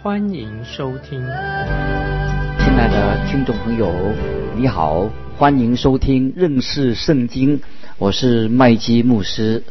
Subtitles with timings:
[0.00, 1.18] 欢迎收听。
[1.18, 3.92] 亲爱的听众朋友，
[4.56, 7.60] 你好，欢迎收听认识圣经，
[7.98, 9.64] 我是麦基牧师。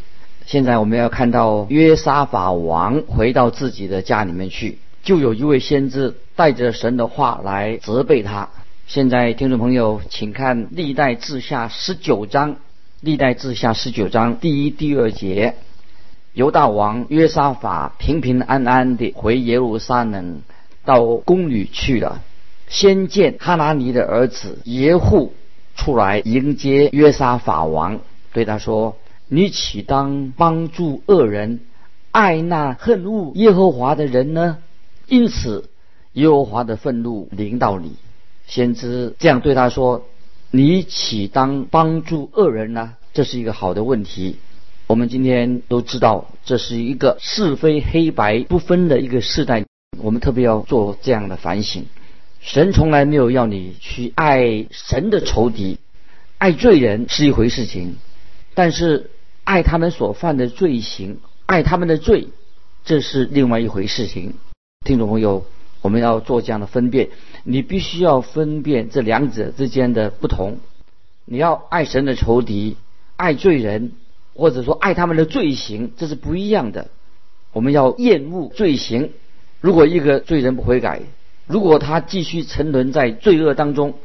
[0.46, 8.50] 现在我们要看到约沙法王回到自己的家里面去，就有一位先知带着神的话来责备他。
[8.86, 12.58] 现在听众朋友，请看历代志下十九章，
[13.00, 15.56] 历代志下十九章第一、第二节，
[16.38, 20.44] 犹大王约沙法平平安安地回耶路撒冷
[20.86, 22.22] 到宫里去了。
[22.68, 25.34] 先见哈拿尼的儿子耶户
[25.76, 28.02] 出来迎接约沙法王，
[28.34, 28.96] 对他说。
[29.30, 31.62] 你岂当帮助恶人，
[32.12, 34.60] 爱那恨恶耶和华的人呢？
[35.08, 35.72] 因此，
[36.14, 37.96] 耶和华的愤怒临到你。
[38.46, 40.06] 先知这样对他说
[40.52, 44.38] ：“你岂当帮助恶人呢？”这是一个好的问题。
[44.88, 49.66] 我们今天都知道，这是一个是非黑白不分的一个时代。
[50.00, 51.86] 我们特别要做这样的反省：
[52.40, 55.78] 神从来没有要你去爱神的仇敌，
[56.38, 57.96] 爱罪人是一回事情，
[58.54, 59.12] 但是。
[59.48, 62.28] 爱他们所犯的罪行，爱他们的罪，
[62.84, 64.34] 这是另外一回事情。
[64.84, 65.46] 听众朋友，
[65.82, 67.08] 我们要做这样的分辨，
[67.46, 70.58] 你必须要分辨这两者之间的不同。
[71.24, 72.76] 你要爱神的仇敌，
[73.16, 73.94] 爱罪人，
[74.38, 76.88] 或者说爱他们的罪行，这是不一样的。
[77.52, 79.12] 我们要厌恶罪行。
[79.60, 81.02] 如果一个罪人不悔改，
[81.48, 83.96] 如果他继续沉沦在罪恶当中，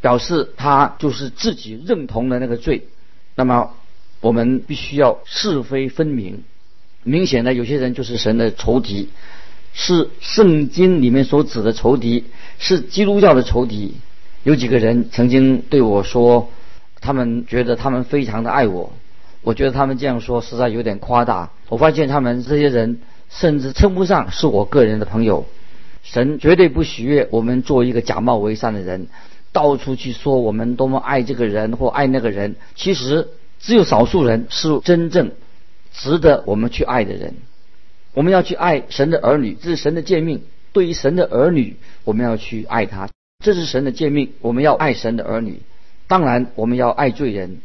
[0.00, 2.88] 表示他就是自己认同的那个罪，
[3.36, 3.70] 那么。
[4.20, 6.44] 我们必须要是非分明。
[7.02, 9.10] 明显的，有些人就是神的仇敌，
[9.74, 12.24] 是圣经里面所指的仇敌，
[12.58, 13.96] 是基督教的仇敌。
[14.42, 16.50] 有几个人曾经对我说，
[17.02, 18.94] 他们觉得他们非常的爱我。
[19.44, 21.52] 我觉得他们这样说实在有点夸大。
[21.68, 22.98] 我发现他们这些人
[23.30, 25.46] 甚至称不上是我个人的朋友。
[26.02, 29.06] 神绝对不喜悦我们做一个假冒为善的人，
[29.52, 32.56] 到处去说我们多么爱这个人或爱那个人。
[32.74, 33.28] 其实。
[33.60, 35.30] 只有少数人是真正
[35.90, 37.36] 值得我们去爱的人。
[38.12, 40.42] 我们要去爱神的儿女，这是神的诫命。
[40.74, 43.08] 对于神的儿女，我们要去爱他，
[43.42, 44.32] 这是神的诫命。
[44.42, 45.62] 我们要爱神的儿女，
[46.08, 47.60] 当然我们要爱罪人。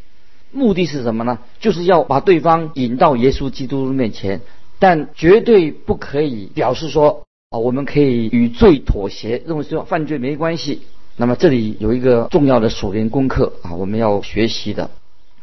[0.52, 1.40] 目的是什么呢？
[1.60, 4.42] 就是要把对方引到耶稣基督面前，
[4.80, 10.82] 但绝对不可以表示说啊，我们可以与罪妥协，认为说犯罪没关系。
[11.18, 14.90] 那么这里有一个重要的属灵功课啊，我们要学习的。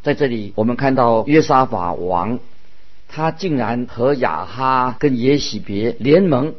[0.01, 2.39] 在这里，我们看到约沙法王，
[3.07, 6.55] 他竟然和亚哈跟耶喜别联盟。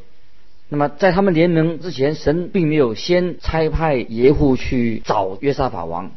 [0.69, 6.11] 那么，在他们联盟之前，神并没有先差派耶户去找约沙法王。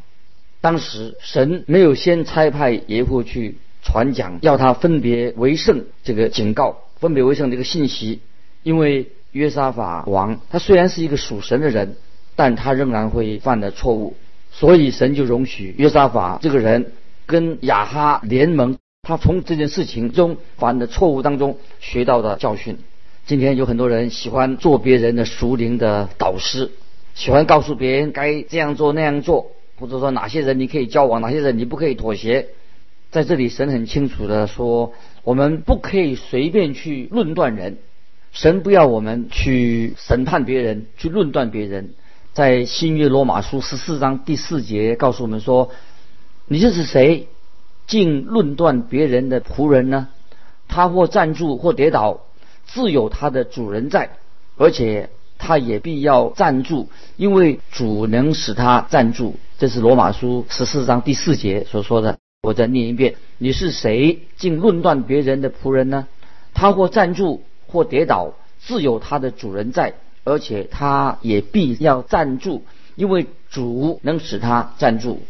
[0.62, 8.22] 当时，神没有先差派耶户去传讲，要他分别为圣这个警告，分别为圣这个信息。
[8.64, 11.96] 因为约沙法王他虽然是一个属神的人，
[12.36, 14.16] 但他仍然会犯的错误，
[14.52, 16.92] 所以神就容许约沙法这个人。
[17.28, 22.78] 跟亚哈联盟，他从这件事情中犯的错误当中学到的教训。
[23.26, 26.72] 今天有很多人喜欢做别人的熟龄的导师，
[27.14, 32.48] 喜欢告诉别人该这样做那样做，或者说哪些人你可以交往，哪些人你不可以妥协。
[33.10, 34.94] 在这里，神很清楚的说，
[35.26, 37.80] 我们不可以随便去论断人，
[38.32, 41.96] 神不要我们去审判别人，去论断别人。
[42.32, 45.72] 在新约罗马书十四章第四节告诉我们说。
[46.48, 47.30] 你这是谁？
[47.88, 50.10] 竟论断别人的仆人呢？
[50.68, 52.26] 他或站住或跌倒，
[52.66, 54.18] 自有他的主人在，
[54.58, 55.10] 而且
[55.42, 59.38] 他也必要站住，因为主能使他站住。
[59.58, 62.20] 这是罗马书十四章第四节所说的。
[62.44, 64.20] 我再念一遍：你是谁？
[64.38, 66.08] 竟论断别人的仆人呢？
[66.54, 72.64] 他或站住或跌倒，自有他的主人在，而且他也必要站住，
[72.96, 75.24] 因为主能使他站住。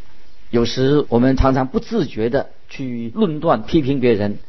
[0.50, 4.40] 有时我们常常不自觉的去论断、批评别人，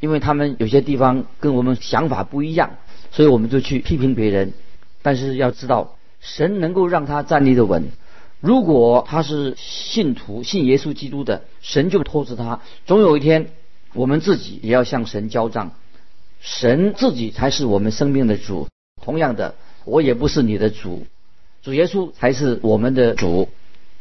[0.00, 2.70] 因为他们有些地方跟我们想法不一样，
[3.12, 4.52] 所以我们就去批评别人。
[5.04, 7.90] 但是要知道，神能够让他站立的稳。
[8.40, 12.62] 如果他是信徒、信耶稣基督的，神就托着他。
[12.86, 13.50] 总有一天，
[13.92, 15.72] 我们自己也要向神交账。
[16.40, 18.66] 神自己才是我们生命的主。
[19.02, 19.54] 同样的，
[19.84, 21.06] 我也不是你的主。
[21.62, 23.50] 主耶稣才是我们的主，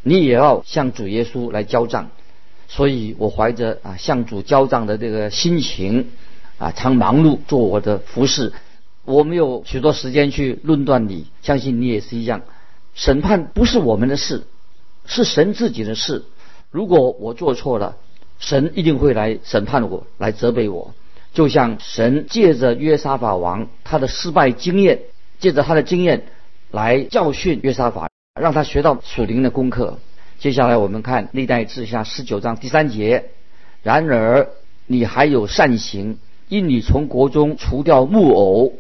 [0.03, 2.11] 你也要向主耶稣来交账。
[2.69, 6.11] 所以我怀着啊向主交账的这个心情
[6.57, 8.53] 啊，常忙碌做我的服饰。
[9.05, 12.41] 我没有许多时间去论断你，相信你也是一样。
[12.93, 14.43] 审判不是我们的事，
[15.05, 16.23] 是神自己的事。
[16.71, 17.97] 如果我做错了，
[18.39, 20.93] 神一定会来审判我，来责备我。
[21.33, 25.01] 就像神借着约沙法王他的失败经验，
[25.39, 26.25] 借着他的经验
[26.71, 28.09] 来教训约沙法，
[28.39, 29.99] 让他学到属灵的功课。
[30.39, 33.31] 接下来我们看历代志下十九章第三节。
[33.81, 34.49] 然而
[34.85, 38.73] 你还有善行，因你从国中除掉木偶，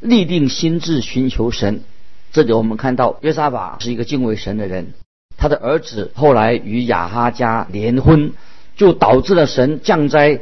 [0.00, 1.82] 立定心志寻求神。
[2.30, 4.92] 这里我们看到约沙法是一个敬畏神的人，
[5.36, 8.32] 他的儿子后来与亚哈家联婚，
[8.76, 10.40] 就导致了神降灾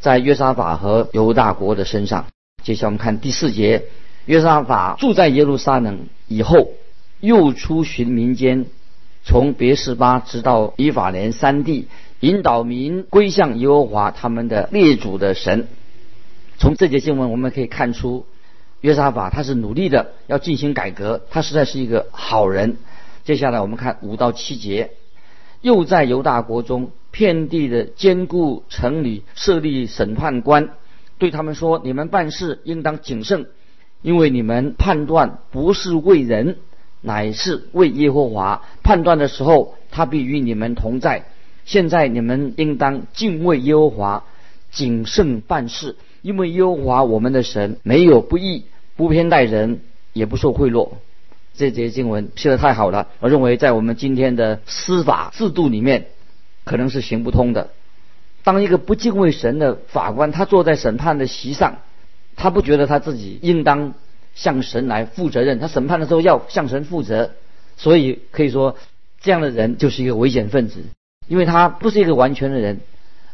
[0.00, 2.26] 在约沙法和犹大国的身上。
[2.62, 3.84] 接下来我们看第四节，
[4.26, 6.72] 约沙法住在耶路撒冷以后，
[7.20, 8.66] 又出巡民间，
[9.24, 11.86] 从别是巴直到以法莲三地，
[12.18, 15.68] 引导民归向耶和华他们的列祖的神。
[16.58, 18.26] 从这节经文我们可以看出。
[18.80, 22.76] 约沙法他是努力的要进行改革，他实在是一个好人。
[23.24, 24.92] 接下来我们看五到七节，
[25.60, 30.70] 又在犹大国中遍地的坚固城里设立审判官，
[31.18, 33.46] 对他们说：你们办事应当谨慎，
[34.02, 36.56] 因为你们判断不是为人，
[37.00, 38.62] 乃是为耶和华。
[38.82, 41.26] 判断的时候，他必与你们同在。
[41.64, 44.24] 现在你们应当敬畏耶和华，
[44.70, 45.96] 谨慎办事。
[46.28, 48.66] 因为耶和华我们的神没有不义，
[48.96, 49.80] 不偏待人，
[50.12, 50.90] 也不受贿赂。
[51.54, 56.08] 这节经文写的太好了，我认为在我们今天的司法制度里面，
[56.64, 57.70] 可能是行不通的。
[58.44, 61.78] 当一个不敬畏神的法官，他坐在审判的席上，
[62.36, 63.94] 他不觉得他自己应当
[64.34, 67.30] 向神来负责任，他审判的时候要向神负责，
[67.78, 68.76] 所以可以说
[69.22, 70.82] 这样的人就是一个危险分子，
[71.26, 72.80] 因为他不是一个完全的人，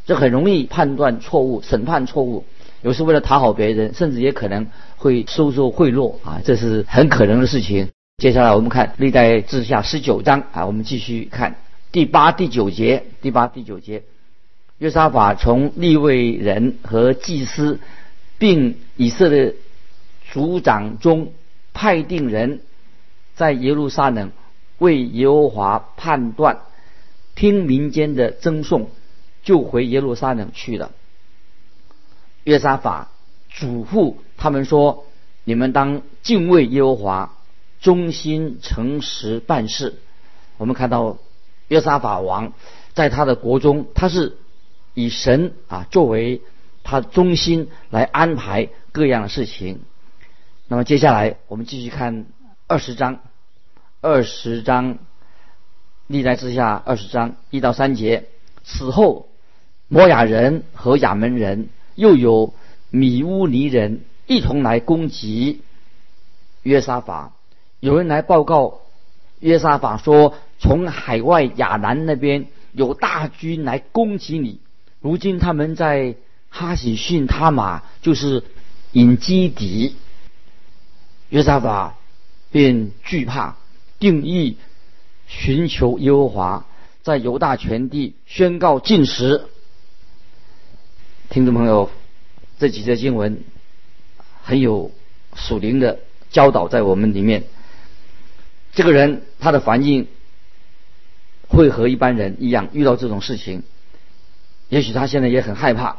[0.07, 2.45] 这很容易判断错误、审判错误。
[2.85, 4.67] 有时为了讨好别人，甚至也可能
[4.99, 7.89] 会收受贿赂啊，这是很可能的事情。
[8.19, 11.57] 接下来我们看历代志下十九章啊，我们继续看
[11.93, 13.05] 第八、第九节。
[13.23, 14.03] 第八、第九节，
[14.77, 17.81] 约沙法从立位人和祭司，
[18.37, 19.55] 并以色列
[20.31, 21.33] 族长中
[21.73, 22.61] 派定人，
[23.35, 24.31] 在耶路撒冷
[24.77, 26.59] 为耶和华判断，
[27.35, 28.91] 听民间的赠送，
[29.43, 30.91] 就回耶路撒冷去了。
[32.45, 33.09] 约沙法
[33.49, 35.07] 嘱咐他们说
[35.45, 37.35] ：“你们当敬畏耶和华，
[37.81, 39.97] 忠心诚实办事。”
[40.57, 41.19] 我们看到
[41.69, 42.53] 约沙法王
[42.93, 44.37] 在他的国中，他是
[44.93, 46.43] 以神啊作为
[46.83, 49.81] 他中心来安排各样的事情。
[50.69, 52.27] 那么接下来我们继续看
[52.67, 53.21] 二十章，
[54.01, 54.99] 二十章
[56.07, 58.29] 历代之下二十章一到三节。
[58.65, 59.29] 此后，
[59.89, 61.69] 摩亚人和亚门人。
[61.95, 62.55] 又有
[62.91, 65.63] 米乌尼人一同来攻击
[66.63, 67.33] 约沙法，
[67.81, 68.81] 有人来报告
[69.41, 74.61] 约沙法说，从海外亚兰那边有大军来攻击你。
[75.01, 76.17] 如今他们在
[76.49, 78.45] 哈喜逊他马，就是
[78.93, 79.97] 引基底。
[81.29, 81.97] 约沙法
[82.51, 83.57] 便惧怕，
[83.99, 84.57] 定义
[85.27, 86.67] 寻求耶和华，
[87.03, 89.47] 在犹大全地宣告禁食。
[91.31, 91.91] 听众朋友，
[92.59, 93.41] 这几节经文
[94.43, 94.93] 很有
[95.35, 95.99] 属灵的
[96.31, 97.45] 教导在我们里面。
[98.73, 100.07] 这个人他的反应
[101.49, 103.63] 会和一般人一样，遇到这种事情，
[104.69, 105.97] 也许他现在也很害怕，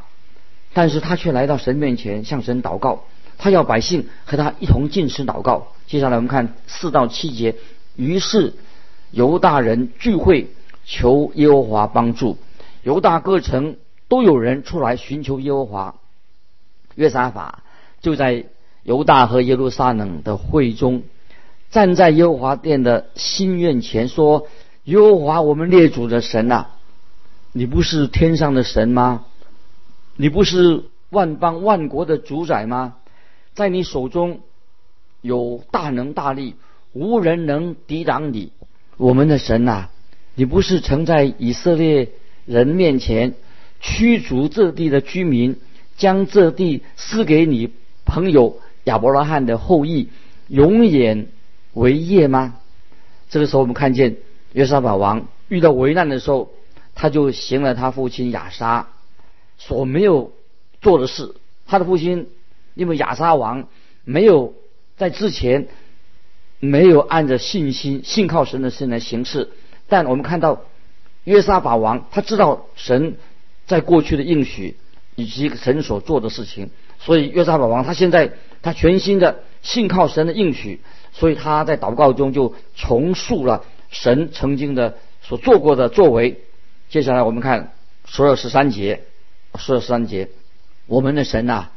[0.74, 3.03] 但是他却来到神面前向神祷告，
[3.38, 5.74] 他要百姓和他一同进食祷告。
[5.88, 7.55] 接下来我们看四到七节，
[7.96, 8.53] 于是
[9.12, 10.48] 犹大人聚会
[10.86, 12.38] 求耶和华帮助，
[12.84, 13.75] 犹大各城。
[14.07, 15.95] 都有人出来寻求耶和华，
[16.95, 17.63] 约沙法
[18.01, 18.45] 就在
[18.83, 21.03] 犹大和耶路撒冷的会中，
[21.71, 24.47] 站在耶和华殿的心愿前说
[24.85, 26.67] ：“耶和华，我们列祖的神呐，
[27.51, 29.25] 你不是天上的神吗？
[30.15, 32.97] 你不是万邦万国的主宰吗？
[33.55, 34.41] 在你手中
[35.21, 36.55] 有大能大力，
[36.93, 38.51] 无人能抵挡你。
[38.97, 39.89] 我们的神呐，
[40.35, 42.12] 你不是曾在以色列
[42.45, 43.33] 人面前。”
[43.79, 45.58] 驱逐这地的居民，
[45.98, 47.72] 将这地赐给你
[48.05, 50.10] 朋友亚伯拉罕的后裔，
[50.48, 51.27] 永远
[51.74, 52.55] 为业吗？
[53.29, 54.17] 这个时候，我们看见
[54.53, 56.51] 约沙法王遇到危难的时候，
[56.94, 58.88] 他就行了他父亲亚沙
[59.58, 60.32] 所没有
[60.82, 61.36] 做的事。
[61.65, 62.29] 他的父亲
[62.75, 63.67] 因为亚沙王
[64.03, 64.53] 没有
[64.98, 65.67] 在之前
[66.60, 69.50] 没有按着信心、信靠神的事来行事。
[69.88, 70.62] 但我们看到
[71.24, 73.17] 约沙法王，他知道神
[73.65, 74.77] 在过去的应许
[75.15, 76.69] 以及神所做的事情，
[77.00, 80.81] 所以约沙法王他现在他全心的信靠神的应许，
[81.13, 86.41] 所以他在祷告中就重塑了神曾经的所做过的作为。
[86.89, 87.74] 接下来我们看
[88.05, 89.01] 所有十三节，
[89.57, 90.29] 所有十三节，
[90.86, 91.69] 我们的神呐，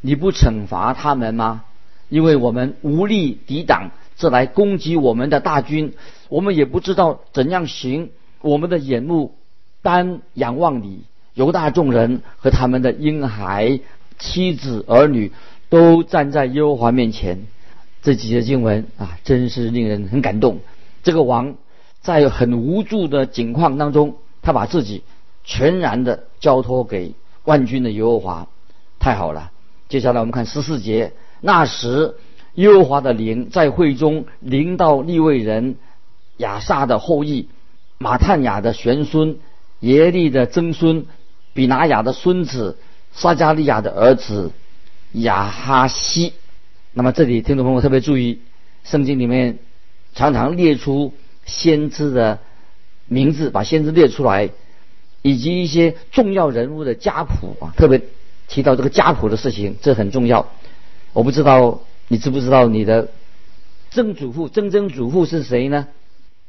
[0.00, 1.64] 你不惩罚他们吗？
[2.10, 5.94] 因为我们无力抵挡这来攻击我们的大军，
[6.28, 8.10] 我们也不知道怎样行。
[8.42, 9.34] 我们的眼目
[9.80, 11.04] 单仰望你，
[11.34, 13.80] 犹大众人和他们的婴孩、
[14.18, 15.32] 妻子、儿女
[15.68, 17.46] 都站在耶和华面前。
[18.02, 20.60] 这几节经文啊，真是令人很感动。
[21.02, 21.56] 这个王
[22.00, 25.02] 在很无助的境况当中，他把自己
[25.42, 27.14] 全然的交托给
[27.44, 28.46] 万军的耶和华，
[28.98, 29.50] 太好了。
[29.88, 31.12] 接下来我们看十四节。
[31.40, 32.14] 那时，
[32.54, 35.76] 耶和华的灵在会中临到利未人
[36.36, 37.48] 亚萨的后裔
[37.98, 39.38] 马探雅的玄孙
[39.80, 41.06] 耶利的曾孙
[41.54, 42.76] 比拿雅的孙子
[43.14, 44.50] 撒加利亚的儿子
[45.12, 46.34] 亚哈西。
[46.92, 48.40] 那么这里听众朋友特别注意，
[48.84, 49.58] 圣经里面
[50.14, 51.14] 常常列出
[51.46, 52.40] 先知的
[53.06, 54.50] 名字，把先知列出来，
[55.22, 58.02] 以及一些重要人物的家谱啊，特别
[58.48, 60.48] 提到这个家谱的事情，这很重要。
[61.12, 63.08] 我不知道你知不知道你的
[63.90, 65.86] 曾祖父、曾曾祖父是谁呢？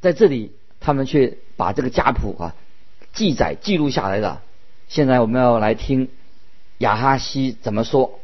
[0.01, 2.55] 在这里，他们却把这个家谱啊
[3.13, 4.41] 记载记录下来了。
[4.87, 6.09] 现在我们要来听
[6.77, 8.19] 亚哈西怎么说。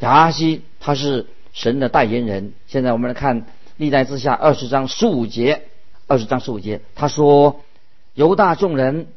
[0.00, 2.52] 亚哈西他是神的代言人。
[2.66, 5.62] 现在我们来看历代之下二十章十五节，
[6.06, 7.60] 二十章十五节，他说
[8.14, 9.08] ：“犹大众人、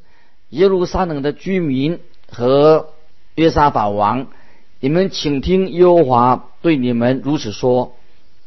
[0.50, 2.90] 耶路撒冷的居民和
[3.36, 4.28] 约沙法王。”
[4.82, 7.98] 你们请听，耶和华对你们如此说：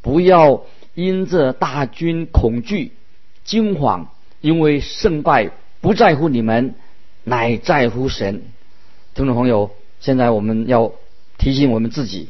[0.01, 0.62] 不要
[0.95, 2.93] 因这大军恐惧
[3.45, 4.09] 惊慌，
[4.41, 5.51] 因为胜败
[5.83, 6.75] 不在乎你们，
[7.25, 8.43] 乃在乎神。
[9.14, 10.93] 听众朋友，现在我们要
[11.38, 12.29] 提醒我们自己，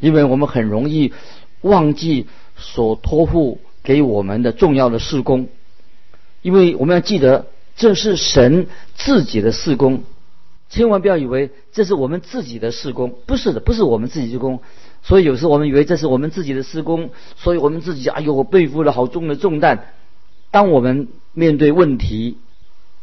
[0.00, 1.12] 因为我们很容易
[1.60, 5.48] 忘记所托付给我们的重要的事工，
[6.42, 10.04] 因为我们要记得这是神自己的事工。
[10.68, 14.60] 千万不要以为这是我们自己的事工，不是的，不是我们自己的工。
[15.02, 19.92] 所以有时候我们以为这是我们自己的施工，所以我们自己哎呦，我背负了好重的重担。
[20.52, 22.38] 当我们面对问题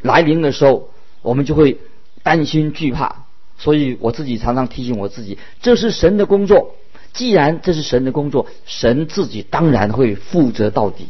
[0.02, 0.90] 来临的时候，
[1.28, 1.78] 我们就会
[2.24, 3.26] 担心惧怕。
[3.60, 6.76] 所以我自己常常提醒我自己，这是神的工作。
[7.14, 11.08] 既然这是神的工作，神自己当然会负责到底。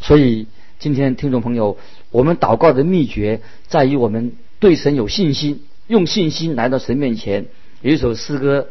[0.00, 0.46] 所以
[0.78, 1.78] 今天听众朋友，
[2.10, 5.64] 我们祷告的秘诀在于我们对神有信心。
[5.86, 7.46] 用信心来到神面前，
[7.80, 8.68] 有一首诗歌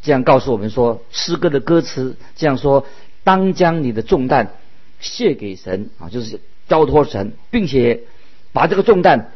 [0.00, 2.86] 这样告诉我们说：诗歌的歌词这样说，
[3.24, 4.54] 当将你的重担
[5.00, 8.04] 卸给神啊，就是交托神，并且
[8.52, 9.32] 把这个重担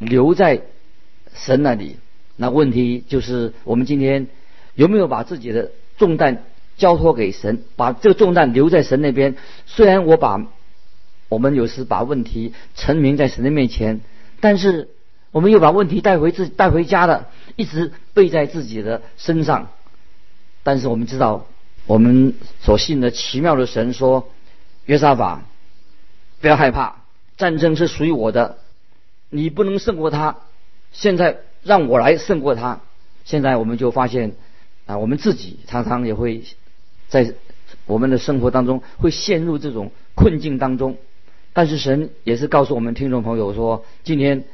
[0.00, 0.62] 留在
[1.32, 1.98] 神那里。
[2.34, 4.26] 那问题就是，我们今天
[4.74, 6.42] 有没有把自己的重担
[6.76, 9.36] 交托给神，把这个重担留在神那边？
[9.66, 10.44] 虽然我把
[11.28, 14.00] 我们有时把问题陈明在神的面前，
[14.40, 14.88] 但是。
[15.32, 19.68] 我们又把问题带回自带回家了，一直背在自己的身上。
[20.64, 21.46] 但是我们知道，
[21.86, 24.28] 我们所信的奇妙的神说
[24.86, 25.44] ：“约沙法，
[26.40, 26.96] 不要害怕，
[27.36, 28.58] 战争是属于我的，
[29.30, 30.36] 你不能胜过他。
[30.92, 32.80] 现在让我来胜过他。”
[33.24, 34.32] 现在我们就发现
[34.86, 36.42] 啊，我们自己常常也会
[37.08, 37.34] 在
[37.86, 40.98] 我们的生活当中会陷入这种困境当中。
[41.52, 44.44] 但是神也是告诉我们听众朋友说：“今天。”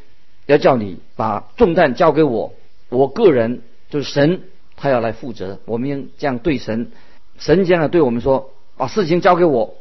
[0.46, 2.54] 要叫你把重担交给我，
[2.88, 4.42] 我个人就是神，
[4.76, 5.58] 他要来负责。
[5.64, 6.92] 我们这样对神，
[7.36, 9.74] 神这样对我们说：把事情交给我，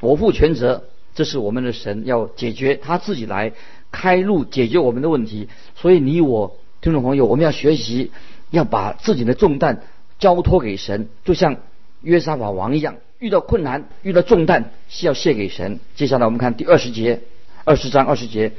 [0.00, 0.82] 我负全责。
[1.14, 3.52] 这是我们的神要解决，他自己来
[3.90, 5.48] 开路解决我们的问题。
[5.76, 8.10] 所以你我听众朋友，我们要学习，
[8.50, 9.82] 要把自己的重担
[10.18, 11.56] 交托给神，就像
[12.02, 15.80] 约沙法王一样，遇到困难、遇到重担，是要卸给神。
[15.96, 17.20] 接下来我们看第二十节，
[17.64, 18.52] 二十章二十节。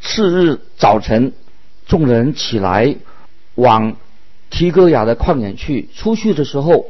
[0.00, 1.32] 次日早晨，
[1.86, 2.96] 众人起来
[3.54, 3.96] 往
[4.50, 5.88] 提戈雅的旷野去。
[5.94, 6.86] 出去的时候，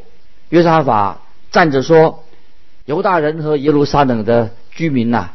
[0.49, 1.23] 约沙法
[1.53, 2.25] 站着说
[2.87, 5.31] ：“犹大人和耶路撒冷的居民呐，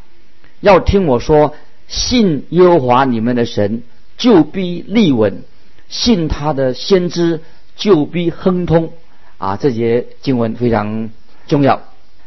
[0.59, 1.53] 要听我说，
[1.89, 3.83] 信耶和华你们的神，
[4.17, 5.41] 就必立稳；
[5.89, 7.41] 信他的先知，
[7.75, 8.93] 就必亨通。”
[9.39, 11.09] 啊，这节经文非常
[11.47, 11.81] 重要。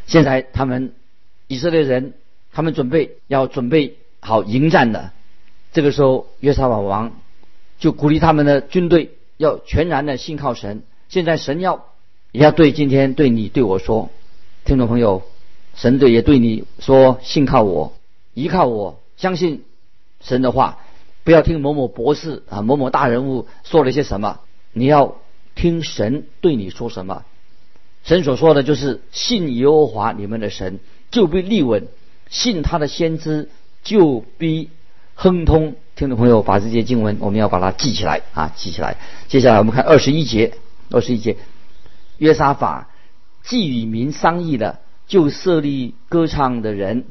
[0.07, 0.93] 现在他们
[1.47, 2.15] 以色列人，
[2.53, 5.11] 他们准备要准备好迎战的。
[5.73, 7.13] 这个时候，约沙法王
[7.79, 10.83] 就鼓励他们的军队要全然的信靠神。
[11.11, 11.87] 现在神要
[12.33, 14.09] 也要对今天对你对我说，
[14.65, 15.23] 听众朋友，
[15.75, 17.93] 神对也对你说：信靠我，
[18.33, 19.63] 依靠我，相信
[20.21, 20.79] 神的话，
[21.23, 24.41] 不要听某某博士啊、某某大人物说了些什么，
[24.73, 25.15] 你要
[25.55, 27.23] 听神对你说什么。
[28.03, 30.81] 神所说的就是信耶和华你们的神，
[31.13, 31.85] 就必立稳；
[32.31, 33.49] 信他的先知，
[33.85, 34.71] 就必
[35.15, 35.77] 亨通。
[35.95, 38.97] 听众朋友，把这些经文我们要把它记起来啊，记起来。
[39.29, 40.55] 接下来我们看二十一节，
[40.91, 41.37] 二十一节，
[42.19, 42.91] 约沙法
[43.45, 47.05] 既与民商议了，就设立歌唱的人，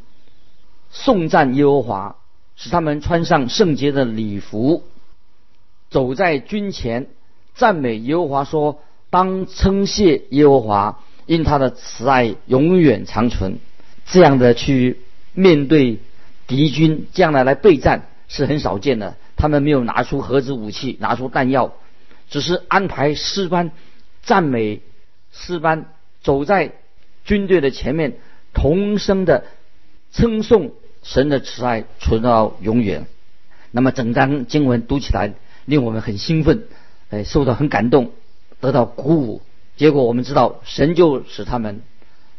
[0.91, 2.15] 颂赞耶和华，
[2.55, 4.83] 使他们穿上圣洁的礼服，
[5.89, 7.07] 走在军前，
[7.55, 8.81] 赞美耶和华说。
[9.10, 13.60] 当称谢耶和华，因他的慈爱永远长存。
[14.05, 15.01] 这样的去
[15.33, 16.00] 面对
[16.48, 19.17] 敌军，这样的来备战是很少见的。
[19.36, 21.74] 他们没有拿出核子武器，拿出弹药，
[22.29, 23.71] 只是安排诗班
[24.24, 24.79] 赞美
[25.33, 25.88] 诗班
[26.24, 26.71] 走在
[27.25, 28.17] 军队的前面，
[28.53, 29.43] 同声的
[30.13, 30.71] 称颂
[31.03, 33.05] 神的慈爱存到永远。
[33.72, 35.34] 那么整章经文读起来
[35.65, 36.65] 令我们很兴奋，
[37.10, 38.12] 哎，受到很感动。
[38.60, 39.41] 得到鼓舞，
[39.75, 41.81] 结果我们知道，神就使他们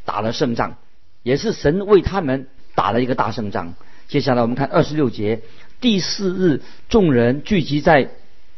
[0.04, 0.76] 打了胜仗，
[1.25, 3.75] 也是神为他们打了一个大胜仗。
[4.07, 5.40] 接下来我们看二十六节，
[5.81, 8.11] 第四日，众人聚集在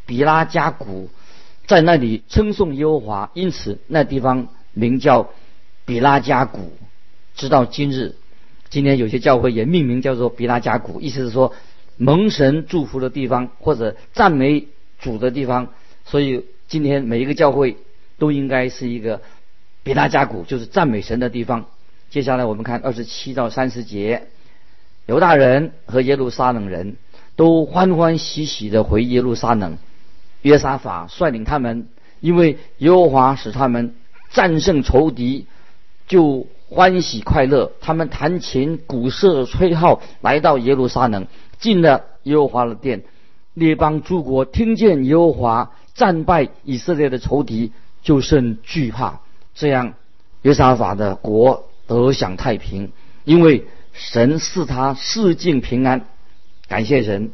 [0.04, 1.08] 比拉加谷，
[1.66, 5.30] 在那里称颂耶和华，因此那地方名叫
[5.86, 6.72] 比拉加谷。
[7.34, 8.14] 直到今日，
[8.74, 11.54] 今天有些教会也命名叫做比拉加谷，意思是说
[11.96, 14.66] 蒙神祝福的地方，或者赞美
[15.00, 15.68] 主的地方。
[16.04, 16.44] 所以。
[16.66, 17.76] 今天每一个教会
[18.18, 19.20] 都应该是一个
[19.82, 21.66] 比拉加谷，就是赞美神的地方。
[22.08, 24.28] 接下来我们看二十七到三十节，
[25.04, 26.96] 犹大人和耶路撒冷人
[27.36, 29.76] 都欢欢喜喜的回耶路撒冷。
[30.40, 31.86] 约沙法率领他们，
[32.20, 33.94] 因为耶和华使他们
[34.30, 35.46] 战胜仇敌，
[36.08, 37.72] 就欢喜快乐。
[37.80, 41.26] 他们弹琴、鼓瑟、吹号，来到耶路撒冷，
[41.58, 43.02] 进了耶和华的殿。
[43.54, 45.72] 列邦诸国听见耶和华。
[45.94, 47.70] 战败以色列的仇敌，
[48.02, 49.20] 就甚惧怕。
[49.54, 49.94] 这样，
[50.42, 52.90] 约沙法的国得享太平，
[53.22, 56.04] 因为神赐他四境平安。
[56.66, 57.30] 感谢神，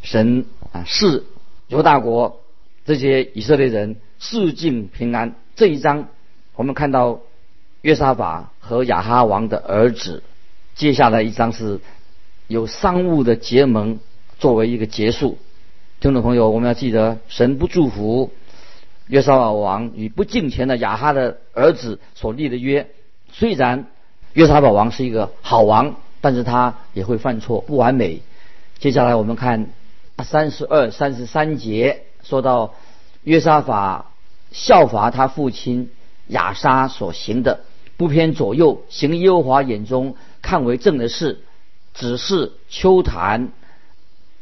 [0.00, 1.24] 神啊是
[1.68, 2.40] 犹大国
[2.86, 5.34] 这些以色列人四境平安。
[5.54, 6.08] 这一章
[6.54, 7.20] 我们看到
[7.82, 10.22] 约沙法和亚哈王的儿子。
[10.74, 11.80] 接下来一章是
[12.46, 13.98] 有商务的结盟
[14.38, 15.38] 作为一个结束。
[16.00, 18.32] 听众朋友，我们要记得，神不祝福
[19.06, 22.88] 约沙法王与不敬虔的亚哈的儿子所立的约。
[23.32, 23.86] 虽然
[24.32, 28.22] 约沙法王是一个好王，但是他也会犯错，不完美。
[28.78, 29.70] 接下来我们看
[30.22, 32.74] 三十二、三十三节，说到
[33.24, 34.10] 约沙法
[34.52, 35.90] 效法他父亲
[36.28, 37.60] 亚沙所行的，
[38.00, 41.40] 不偏左右，行耶和华眼中看为正的事，
[41.92, 43.50] 只是秋坛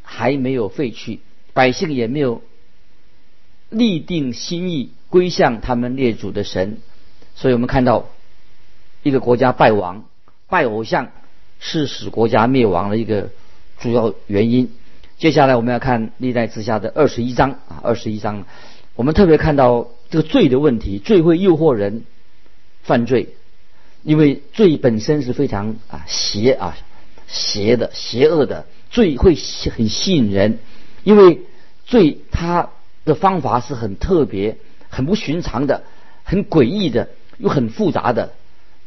[0.00, 1.18] 还没有废去。
[1.54, 2.40] 百姓也没有
[3.68, 6.78] 立定心意归向他们列祖的神，
[7.34, 8.06] 所以我们看到
[9.02, 10.04] 一个国家败亡、
[10.48, 11.10] 拜偶像
[11.58, 13.30] 是使国家灭亡的一个
[13.80, 14.70] 主要原因。
[15.16, 18.44] 接下来我们要看历代之下的二十一章啊，二十一章，
[18.94, 22.04] 我们特别看到这个罪的问题，罪会诱惑人
[22.84, 23.34] 犯罪，
[24.02, 26.76] 因为罪本身是非常啊邪啊
[27.26, 29.34] 邪的、邪恶的，罪会
[29.76, 30.58] 很吸引人。
[31.04, 31.40] 因为
[31.86, 32.70] 罪，它
[33.04, 34.56] 的方法是很特别、
[34.88, 35.84] 很不寻常的、
[36.22, 37.08] 很诡异的，
[37.38, 38.32] 又很复杂的。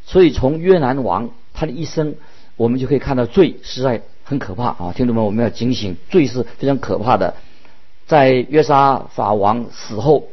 [0.06, 2.16] 所以从约南王他的一生，
[2.58, 4.94] 我们就可以看到罪实在很可怕啊！
[4.96, 7.36] 听众们，我们要警醒，罪是非常可怕的。
[8.08, 10.28] 在约沙法王死后，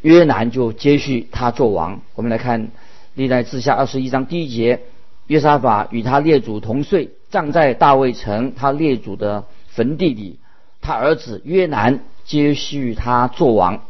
[0.00, 2.00] 约南就接续他做王。
[2.14, 2.68] 我们来看
[3.16, 4.82] 历代志下二十一章第一节：
[5.26, 10.38] 约沙法与他列祖同岁，葬在大卫城他列祖的坟地里。
[10.82, 13.82] 他儿子约南接续他做王。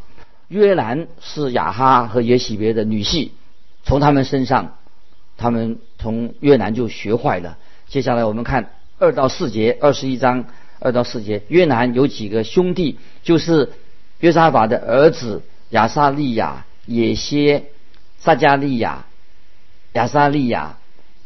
[0.47, 3.31] 约兰是雅哈和耶喜别的女婿，
[3.83, 4.77] 从他们身上，
[5.35, 7.57] 他们从约南就学坏了。
[7.89, 10.45] 接下来我们看二到四节，二十一章
[10.79, 11.43] 二到四节。
[11.49, 13.73] 约南有几个兄弟，就是
[14.21, 17.65] 约沙法的儿子亚撒利亚、耶歇、
[18.19, 19.05] 撒加利亚、
[19.97, 20.77] 亚撒利亚、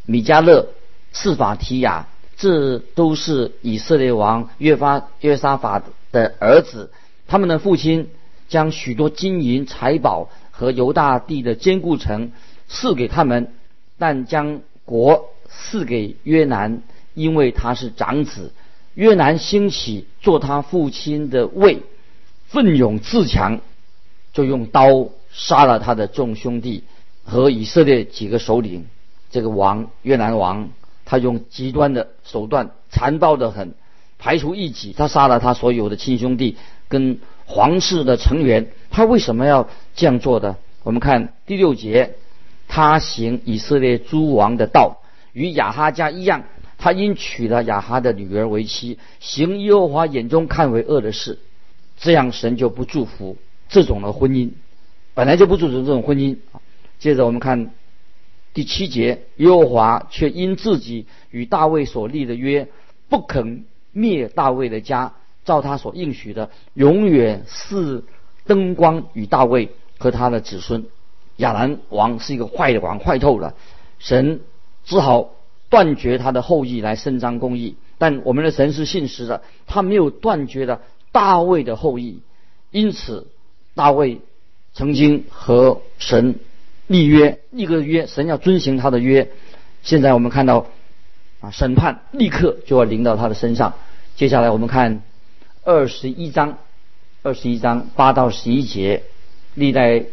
[0.06, 0.70] 米迦勒、
[1.12, 2.08] 示法提亚。
[2.38, 6.90] 这都是以色列王约发约沙法的儿子，
[7.28, 8.10] 他们的父亲
[8.50, 12.32] 将许多金银财宝和犹大地的坚固城
[12.68, 13.54] 赐给他们，
[14.00, 16.82] 但将国赐给约南，
[17.14, 18.52] 因为他是长子。
[18.96, 21.84] 约南兴起做他父亲的位，
[22.48, 23.60] 奋勇自强，
[24.34, 26.86] 就用刀杀了他的众兄弟
[27.24, 28.88] 和以色列几个首领。
[29.30, 30.70] 这个王越南王，
[31.06, 33.74] 他用极端的手段，残暴的很，
[34.20, 36.58] 排除异己，他杀了他所有的亲兄弟
[36.90, 38.72] 跟皇室的成员。
[38.90, 40.58] 他为什么要这样做的？
[40.84, 42.16] 我们看第六节，
[42.68, 44.98] 他行以色列诸王的道，
[45.32, 46.44] 与亚哈家一样。
[46.78, 51.38] 他因娶了亚哈的女儿为妻，行耶和华眼中看为恶的事，
[51.98, 53.38] 这样神就不祝福
[53.70, 54.50] 这种的婚姻，
[55.14, 56.38] 本来就不祝福这种婚姻。
[57.02, 57.74] 接着我们看
[58.54, 62.70] 第七节，耶和华却因自己与大卫所立的约，
[63.10, 68.06] 不肯灭大卫的家，照他所应许的，永远是
[68.46, 70.86] 灯光与大卫和他的子孙。
[71.36, 73.56] 亚兰王是一个坏的王，坏透了，
[74.00, 74.40] 神
[74.86, 75.32] 只好。
[75.72, 80.82] 断绝他的后裔来伸张公义，但我们的神是信实的，他没有断绝了
[81.14, 82.20] 大卫的后裔，
[82.72, 83.28] 因此
[83.74, 84.20] 大卫
[84.74, 86.36] 曾经和神
[86.92, 89.32] 立约，立个约，神要遵行他的约。
[89.82, 90.68] 现在我们看到
[91.40, 93.76] 啊，审判立刻就要临到他的身上。
[94.18, 95.02] 接下来我们看
[95.64, 96.58] 二十一章，
[97.24, 99.04] 二十一章八到十一节，
[99.56, 100.04] 历代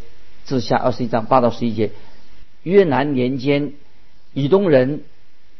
[0.46, 1.90] 志下二十一章八到十一节，
[2.62, 3.72] 约南年间，
[4.32, 5.02] 以东人。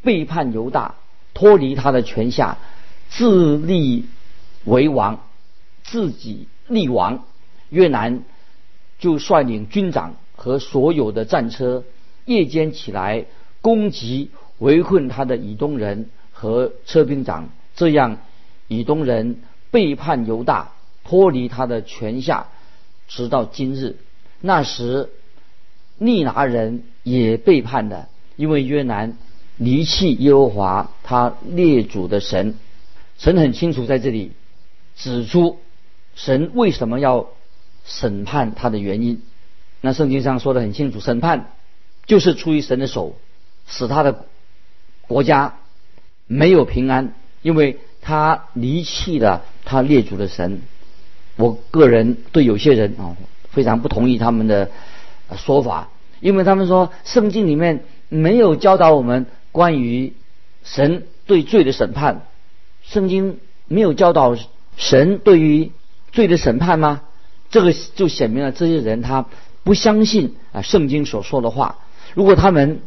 [0.00, 0.94] 背叛犹大，
[1.35, 2.57] 脱离他的权下，
[3.11, 4.07] 自立
[4.64, 5.18] 为王，
[5.83, 7.24] 自己立王。
[7.68, 8.22] 越南
[9.00, 11.83] 就率领军长和所有的战车，
[12.24, 13.27] 夜间起来
[13.61, 17.51] 攻击围困他的以东人和车兵长。
[17.74, 18.18] 这样，
[18.68, 19.40] 以东人
[19.72, 20.70] 背叛犹大，
[21.05, 22.46] 脱离他的权下，
[23.09, 23.96] 直到今日。
[24.40, 25.11] 那时，
[25.98, 29.16] 利拿人也背叛了，因为越南。
[29.57, 32.55] 离弃耶和华他列祖的神，
[33.18, 34.31] 神很清楚在这里
[34.94, 35.59] 指出
[36.14, 37.27] 神为什么要
[37.85, 39.20] 审判他的原因。
[39.81, 41.53] 那圣经上说的很清楚，审判
[42.07, 43.17] 就是出于神的手，
[43.67, 44.25] 使他的
[45.07, 45.57] 国家
[46.27, 50.62] 没有平安，因为他离弃了他列祖的神。
[51.37, 53.17] 我个人对有些人啊
[53.51, 54.71] 非常不同意他们的
[55.37, 55.88] 说法，
[56.21, 59.27] 因为他们说圣经里面没有教导我们。
[59.51, 60.12] 关于
[60.62, 62.27] 神对罪的审判，
[62.83, 64.37] 圣经没有教导
[64.77, 65.73] 神对于
[66.12, 67.01] 罪的审判吗？
[67.51, 69.27] 这个就显明了这些人他
[69.68, 71.76] 不相信啊圣经所说的话。
[72.14, 72.81] 如果他们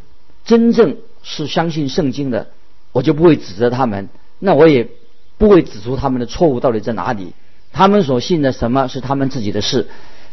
[0.44, 2.48] 真正是相信圣经的，
[2.90, 4.08] 我就不会指责他们，
[4.40, 4.88] 那我也
[5.38, 7.34] 不会指出他们的错误到底在哪里。
[7.70, 9.86] 他们所信的什么是他们自己的事，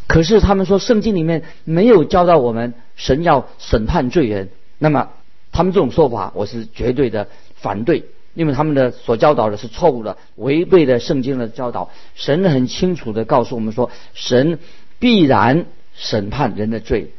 [0.07, 5.09] 可是他们说圣经里面没有教导我们神要审判罪人，那么。
[5.51, 11.89] 他们这种说法，我是绝对的反对，因为他们的所教导的是错误的，违背了圣经的教导。
[12.13, 14.59] 神很清楚的告诉我们说，神
[14.99, 15.65] 必然
[15.99, 17.12] 审判人的罪，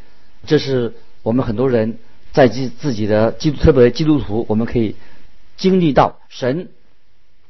[0.47, 1.99] 这是我们很多人
[2.33, 4.97] 在自自己的基督，特别基督徒，我们可以
[5.59, 6.69] 经历到，神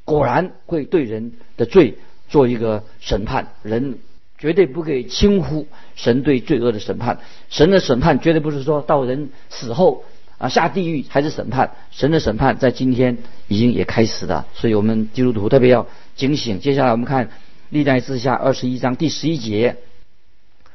[0.04, 3.98] 果然会对人的罪做一个审判，人
[4.38, 7.20] 绝对不可以轻忽神对罪恶的审判。
[7.48, 10.04] 神的审判绝对不是说到人死后。
[10.40, 11.72] 啊，下地狱还是审判？
[11.90, 16.60] 神的审判在今天已经也开始了，所以我们基督徒特别要警醒。
[16.60, 17.28] 接下来我们看
[17.68, 19.76] 历代之下二十一章第十一节，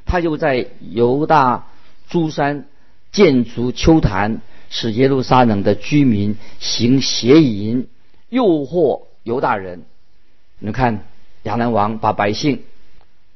[0.05, 1.67] 他就在犹大
[2.07, 2.67] 诸山
[3.11, 7.87] 建筑丘坛，使耶路撒冷的居民行邪淫，
[8.29, 9.83] 诱惑犹大人。
[10.59, 11.05] 你看
[11.43, 12.63] 亚兰王把百姓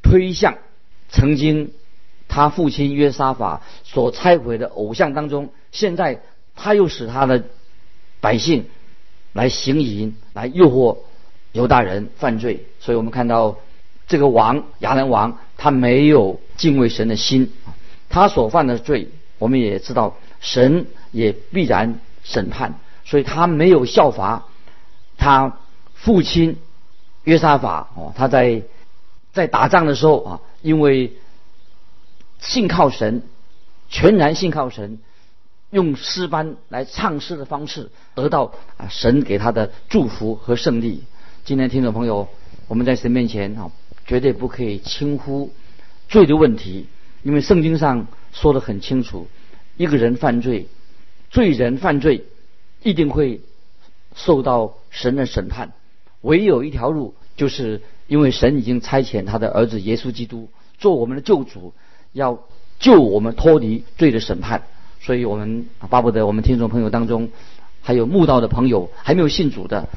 [0.01, 0.57] 推向
[1.09, 1.71] 曾经。
[2.31, 6.21] 他父亲约沙法所拆毁的偶像当中，现在
[6.55, 7.43] 他又使他的
[8.21, 8.67] 百姓
[9.33, 10.97] 来行淫，来诱惑
[11.53, 12.67] 犹大人犯罪。
[12.79, 13.57] 所以我们看到
[14.07, 17.51] 这个王亚兰王，他没有敬畏神的心，
[18.09, 19.07] 他所犯的罪，
[19.39, 22.75] 我们也知道神也必然审判。
[23.03, 24.45] 所以他没有效法
[25.17, 25.57] 他
[25.95, 26.57] 父亲
[27.23, 28.61] 约沙法哦，他在
[29.33, 31.13] 在打仗的时候啊，因为。
[32.41, 33.23] 信靠神，
[33.89, 34.97] 全然信靠神，
[35.71, 41.03] 用诗班来唱诗的方式得到啊神给他的祝福和胜利。
[41.43, 42.29] 今天听众朋友，
[42.69, 43.71] 我们在神面前啊，
[44.07, 45.51] 绝对不可以轻忽
[46.09, 46.87] 罪的问题，
[47.23, 49.27] 因为圣经上说的很清楚，
[49.77, 50.67] 一个人犯罪，
[51.29, 52.25] 罪人犯罪，
[52.83, 53.39] 一定会
[54.15, 55.71] 受到神的审判。
[56.21, 61.73] 唯有一条路，就是因为神已经差遣他的儿子耶稣基督做我们的救主。
[62.11, 62.39] 要
[62.79, 64.63] 救我们脱离罪的审判，
[64.99, 67.29] 所以我们巴不得我们听众朋友当中
[67.81, 69.87] 还有慕道的朋友还没有信主的，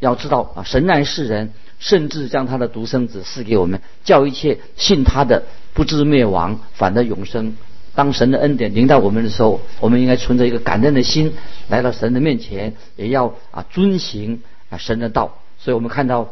[0.00, 5.42] 要知道啊，神爱世人，甚至将他的独生子赐给我们，叫一切信他的
[5.74, 7.56] 不知灭亡，反得永生。
[7.96, 11.34] 当神的恩典临到我们的时候，我们应该存着一个感恩的心
[11.68, 15.38] 来到神的面前，也要啊遵行啊神的道。
[15.58, 16.30] 所以我们看到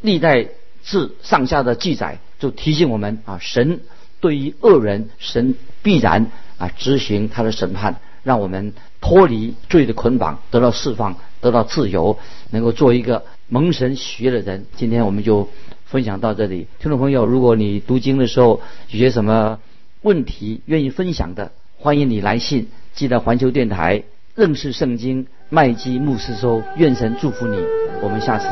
[0.00, 0.46] 历代
[0.82, 3.80] 志上下的记载，就提醒我们啊，神
[4.20, 12.18] 对于恶人，神必然啊执行他的审判，让我们脱离罪的捆绑，得到释放，得到自由，
[12.50, 14.66] 能够做一个蒙神喜悦的人。
[14.76, 15.48] 今天我们就
[15.84, 19.58] 分享到这里，听众朋友，如果你读经的时候有些什么，
[20.02, 24.02] 问题愿意分享的，欢迎你来信记得环球电台
[24.34, 27.58] 认识圣经麦基牧师说，愿神祝福你，
[28.02, 28.46] 我们下次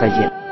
[0.00, 0.43] 再见。